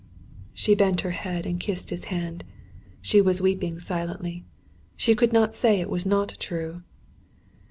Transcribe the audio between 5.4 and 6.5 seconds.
say it was not